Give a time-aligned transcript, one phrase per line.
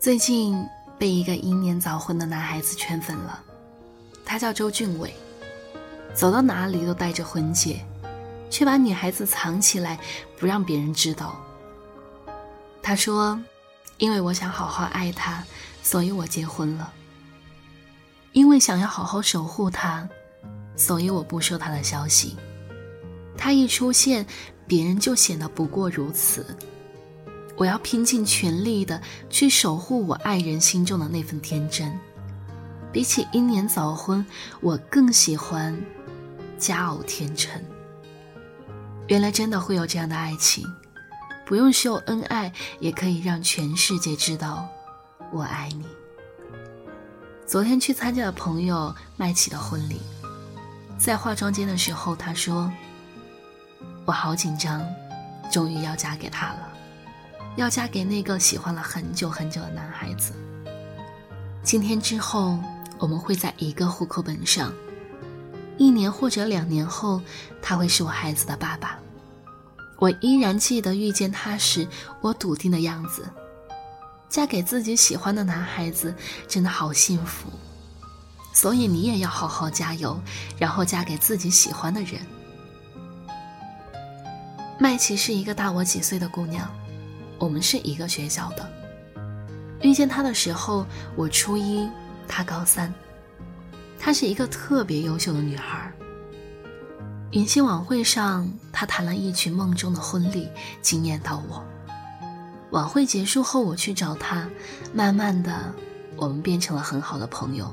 [0.00, 0.64] 最近
[0.96, 3.42] 被一个英年早婚的男孩子圈粉了，
[4.24, 5.12] 他叫周俊伟，
[6.14, 7.84] 走到哪里都带着婚戒，
[8.48, 9.98] 却把女孩子藏起来，
[10.38, 11.36] 不让别人知道。
[12.80, 13.42] 他说
[13.98, 15.42] ：“因为我想好好爱她，
[15.82, 16.92] 所以我结婚了。
[18.30, 20.08] 因为想要好好守护她，
[20.76, 22.36] 所以我不收她的消息。
[23.36, 24.24] 她一出现，
[24.64, 26.56] 别人就显得不过如此。”
[27.58, 31.98] 我要拼尽全力的去守护我爱人心中的那份天真。
[32.90, 34.24] 比起英年早婚，
[34.60, 35.78] 我更喜欢
[36.56, 37.60] 佳偶天成。
[39.08, 40.64] 原来真的会有这样的爱情，
[41.44, 44.66] 不用秀恩爱，也可以让全世界知道
[45.32, 45.84] 我爱你。
[47.46, 50.00] 昨天去参加了朋友麦琪的婚礼，
[50.98, 52.70] 在化妆间的时候，他说
[54.06, 54.82] ：“我好紧张，
[55.50, 56.72] 终于要嫁给他了。”
[57.58, 60.32] 要嫁给那个喜欢了很久很久的男孩子。
[61.64, 62.56] 今天之后，
[63.00, 64.72] 我们会在一个户口本上。
[65.76, 67.20] 一年或者两年后，
[67.60, 68.96] 他会是我孩子的爸爸。
[69.98, 71.84] 我依然记得遇见他时
[72.20, 73.28] 我笃定的样子。
[74.28, 76.14] 嫁给自己喜欢的男孩子，
[76.46, 77.50] 真的好幸福。
[78.52, 80.16] 所以你也要好好加油，
[80.58, 82.20] 然后嫁给自己喜欢的人。
[84.78, 86.70] 麦琪是一个大我几岁的姑娘。
[87.38, 88.68] 我们是一个学校的。
[89.80, 91.88] 遇见她的时候，我初一，
[92.26, 92.92] 她高三。
[93.98, 95.92] 她是一个特别优秀的女孩。
[97.30, 100.46] 迎新晚会上，她弹了一曲《梦中的婚礼》，
[100.82, 101.64] 惊艳到我。
[102.70, 104.48] 晚会结束后，我去找她，
[104.92, 105.72] 慢慢的，
[106.16, 107.72] 我们变成了很好的朋友。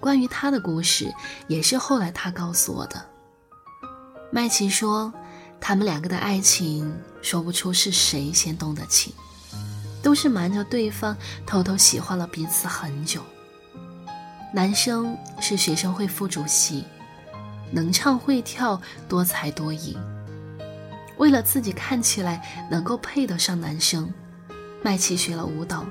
[0.00, 1.14] 关于她的故事，
[1.46, 3.04] 也是后来她告诉我的。
[4.32, 5.12] 麦琪说。
[5.60, 9.12] 他们两个的爱情说不出是谁先动的情，
[10.02, 11.16] 都是瞒着对方
[11.46, 13.22] 偷偷喜欢了彼此很久。
[14.54, 16.84] 男生是学生会副主席，
[17.70, 19.96] 能唱会跳，多才多艺。
[21.18, 24.12] 为了自己看起来能够配得上男生，
[24.82, 25.84] 麦琪学了舞蹈，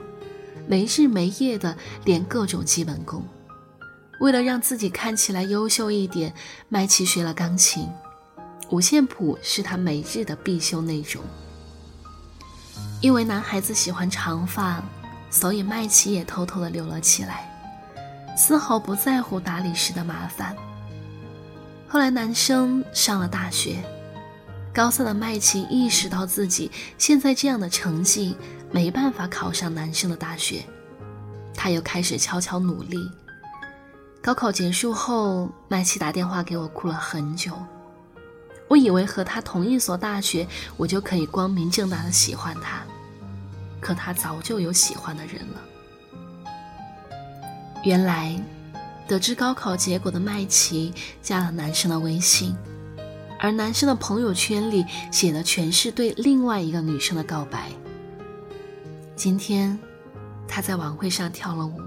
[0.68, 3.24] 没日没夜的练各种基本功。
[4.22, 6.34] 为了让自己看起来优秀一点，
[6.70, 7.88] 麦琪学了钢琴。
[8.70, 11.24] 五线谱是他每日的必修内容。
[13.02, 14.84] 因为男孩子喜欢长发，
[15.30, 17.48] 所以麦琪也偷偷的留了起来，
[18.36, 20.56] 丝毫不在乎打理时的麻烦。
[21.88, 23.84] 后来男生上了大学，
[24.74, 28.36] 高三的麦琪意识到自己现在这样的成绩
[28.72, 30.66] 没办法考上男生的大学，
[31.54, 33.10] 他又开始悄悄努力。
[34.22, 37.54] 高考结束后，麦琪打电话给我，哭了很久。
[38.68, 42.84] 我以为和他同一所大学，我就可以光明正大的喜欢他，
[43.80, 45.62] 可他早就有喜欢的人了。
[47.84, 48.38] 原来，
[49.08, 52.54] 得知高考结果的麦琪加了男生的微信，
[53.40, 57.72] 而男生的朋友圈里写的全是对另外一个女生的告白。
[59.16, 59.80] 今天，
[60.48, 61.80] 他在晚会上跳了舞，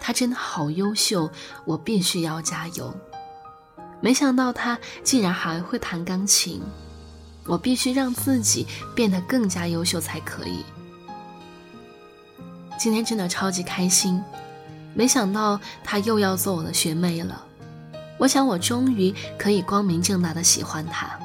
[0.00, 1.30] 他真的好优秀，
[1.64, 2.92] 我必须要加油。
[4.00, 6.62] 没想到他竟然还会弹钢琴，
[7.44, 10.64] 我必须让自己变得更加优秀才可以。
[12.78, 14.22] 今天真的超级开心，
[14.94, 17.44] 没想到他又要做我的学妹了。
[18.18, 21.18] 我想我终于可以光明正大的喜欢他。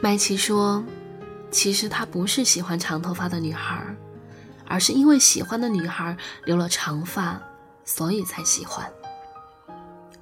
[0.00, 0.84] 麦琪说
[1.52, 3.80] ：“其实他不是喜欢长头发的女孩，
[4.66, 7.40] 而是因为喜欢的女孩留了长发，
[7.84, 8.84] 所以才喜欢。”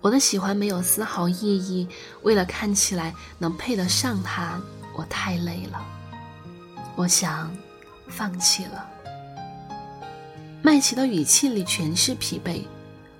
[0.03, 1.89] 我的喜欢没有丝毫意义，
[2.23, 4.61] 为了看起来能配得上他，
[4.97, 5.81] 我太累了。
[6.97, 7.51] 我想
[8.09, 8.91] 放弃了。
[10.61, 12.65] 麦琪的语气里全是疲惫，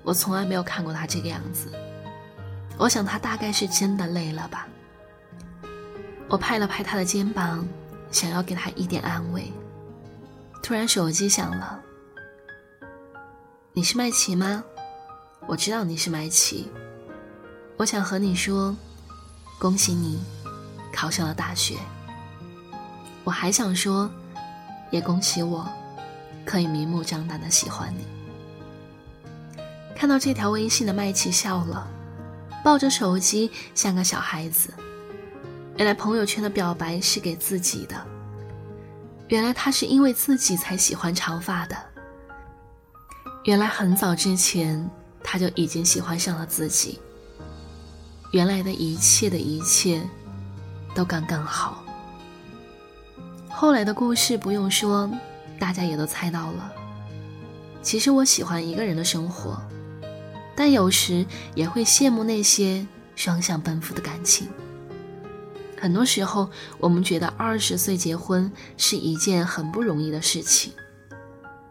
[0.03, 1.71] 我从来没有看过他这个样子。
[2.77, 4.67] 我想他大概是真的累了吧。
[6.27, 7.65] 我拍了拍他的肩膀，
[8.11, 9.51] 想要给他一点安慰。
[10.61, 11.79] 突然手机响了，
[13.71, 14.63] 你是麦琪吗？
[15.45, 16.71] 我知道你是麦琪，
[17.83, 18.73] 我想和你说，
[19.59, 20.17] 恭喜你
[20.93, 21.75] 考上了大学。
[23.25, 24.09] 我还想说，
[24.89, 25.67] 也恭喜我
[26.45, 28.07] 可以明目张胆的喜欢你。
[29.97, 31.85] 看到这条微信的麦琪笑了，
[32.63, 34.73] 抱着手机像个小孩子。
[35.75, 38.01] 原来朋友圈的表白是给自己的，
[39.27, 41.75] 原来他是因为自己才喜欢长发的，
[43.43, 44.89] 原来很早之前。
[45.21, 47.01] 他就已经喜欢上了自己。
[48.33, 50.01] 原来的一切的一切，
[50.95, 51.83] 都刚刚好。
[53.47, 55.07] 后来的故事不用说，
[55.59, 56.73] 大家也都猜到了。
[57.83, 59.61] 其实我喜欢一个人的生活，
[60.55, 64.47] 但有时也会羡慕那些双向奔赴的感情。
[65.79, 66.49] 很多时候，
[66.79, 70.73] 我们觉得二十岁结婚是一件很不容易的事情，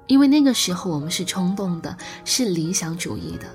[0.07, 3.47] 因为那个时候我们是冲动的，是理想主义的，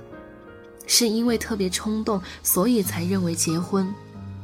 [0.88, 3.94] 是因为特别冲动，所以才认为结婚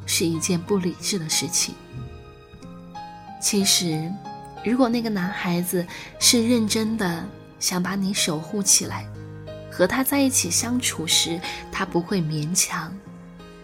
[0.05, 1.73] 是一件不理智的事情。
[3.41, 4.11] 其实，
[4.63, 5.85] 如果那个男孩子
[6.19, 7.25] 是认真的
[7.59, 9.07] 想把你守护起来，
[9.71, 11.41] 和他在一起相处时，
[11.71, 12.93] 他不会勉强，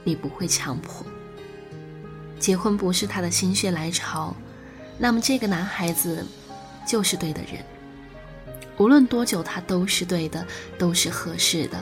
[0.04, 1.06] 你不会强迫。
[2.40, 4.36] 结婚不是他的心血来潮，
[4.98, 6.26] 那么这个男孩子
[6.88, 7.64] 就是对的人。
[8.78, 10.46] 无论多久，他都是对的，
[10.78, 11.78] 都是合适的。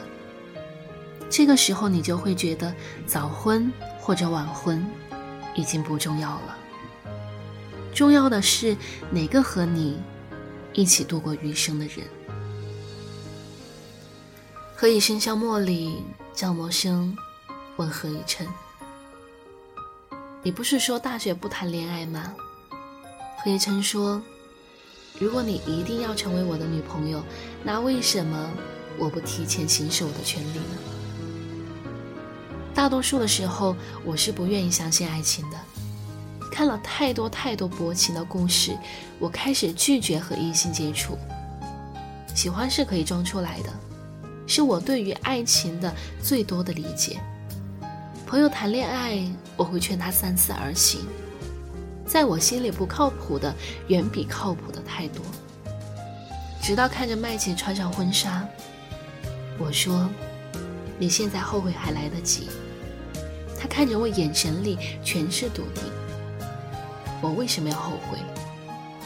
[1.30, 2.74] 这个时候，你就会觉得
[3.06, 4.86] 早婚或者晚婚
[5.56, 6.58] 已经不重要了。
[7.94, 8.78] 重要的是
[9.12, 9.98] 哪个和你
[10.74, 12.06] 一起度过余生的人？
[14.76, 16.04] 何以笙箫默里，
[16.34, 17.12] 赵默笙
[17.78, 18.48] 问何以琛
[20.44, 22.34] ：“你不是说大学不谈恋爱吗？”
[23.44, 24.22] 何以琛说
[25.20, 27.24] ：“如果你一定要成为我的女朋友，
[27.64, 28.50] 那为什么
[29.00, 30.78] 我不提前行使我的权利呢？”
[32.78, 33.76] 大多数的时候，
[34.06, 35.58] 我是不愿意相信爱情的。
[36.52, 38.78] 看了太多太多薄情的故事，
[39.18, 41.18] 我开始拒绝和异性接触。
[42.36, 43.74] 喜欢是可以装出来的，
[44.46, 45.92] 是我对于爱情的
[46.22, 47.20] 最多的理解。
[48.28, 51.02] 朋友谈恋爱，我会劝他三思而行。
[52.06, 53.52] 在我心里不靠谱的，
[53.88, 55.26] 远比靠谱的太多。
[56.62, 58.48] 直到看着麦姐穿上婚纱，
[59.58, 60.08] 我说
[61.00, 62.48] ：“你现在后悔还来得及。”
[63.60, 65.84] 他看着我，眼神里全是笃定。
[67.22, 68.18] 我为什么要后悔？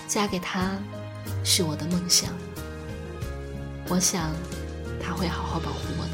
[0.07, 0.77] 嫁给他
[1.43, 2.29] 是我的梦想。
[3.87, 4.31] 我想
[5.01, 6.11] 他会好好保护我的。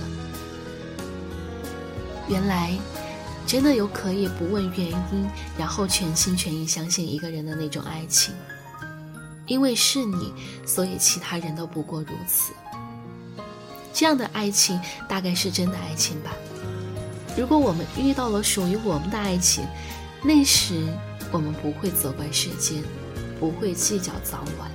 [2.30, 2.78] 原来
[3.45, 8.33] 真的有可以不问原因，然后全心全意相信一个人的那种爱情。
[9.48, 10.33] 因为是你，
[10.66, 12.51] 所以其他人都不过如此。
[13.94, 16.31] 这样的爱情大概是真的爱情吧。
[17.38, 19.66] 如果我们遇到了属于我们的爱情，
[20.24, 20.84] 那时。
[21.30, 22.81] 我们不会责怪时间，
[23.38, 24.72] 不会计较早晚，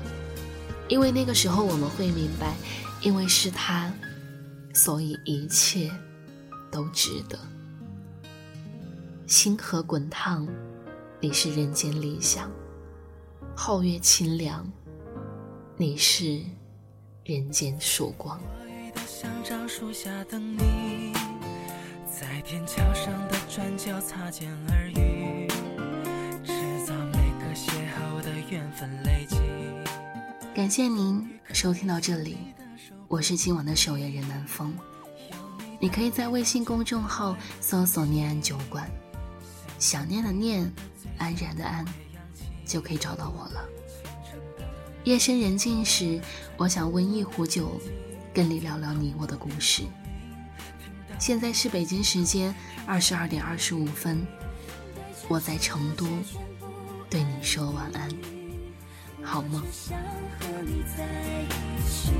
[0.86, 2.54] 因为那个时候我们会明白，
[3.00, 3.90] 因为是他，
[4.74, 5.90] 所以一切
[6.70, 7.38] 都值得。
[9.26, 10.46] 星河滚烫，
[11.20, 12.50] 你是人间理想；
[13.56, 14.70] 皓月清凉，
[15.78, 16.38] 你是
[17.24, 18.38] 人间曙光。
[22.22, 25.48] 在天桥上的转角擦肩而遇。
[30.54, 32.38] 感谢您收听到这里，
[33.08, 34.72] 我是今晚的守夜人南风。
[35.80, 38.88] 你可以在微信公众号搜索“念安酒馆”，
[39.80, 40.70] 想念的念，
[41.18, 41.84] 安然的安，
[42.64, 43.68] 就可以找到我了。
[45.02, 46.20] 夜深人静时，
[46.56, 47.80] 我想温一壶酒，
[48.32, 49.82] 跟你聊聊你我的故事。
[51.22, 52.52] 现在是北京时间
[52.84, 54.26] 二十二点二十五分，
[55.28, 56.04] 我在成都，
[57.08, 58.10] 对你说晚安。
[59.22, 59.96] 好梦想
[60.40, 61.06] 和你在
[61.44, 61.48] 一
[61.88, 62.10] 起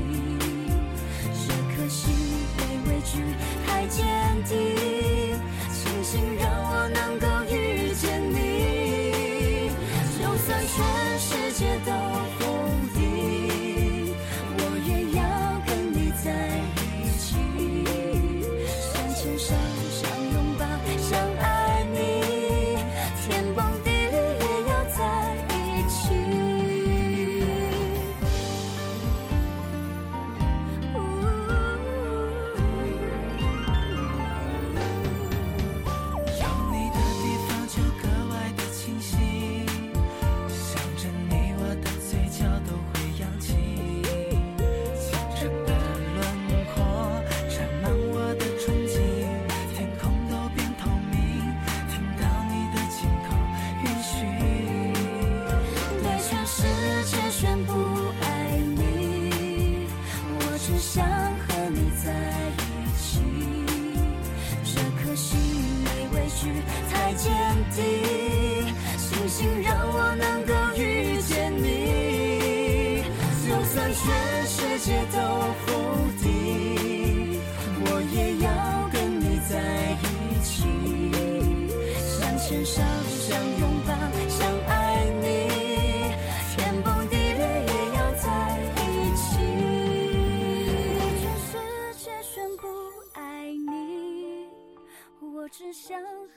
[1.45, 2.13] 这颗心
[2.57, 3.19] 被畏惧
[3.67, 4.05] 太坚
[4.45, 5.37] 定
[5.69, 7.27] 庆幸让我能够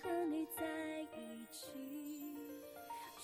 [0.03, 0.67] 和你在
[1.01, 2.27] 一起。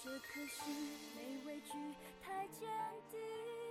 [0.03, 0.75] 这颗心
[1.15, 1.73] 没畏惧
[2.21, 2.69] 太坚
[3.11, 3.62] 定。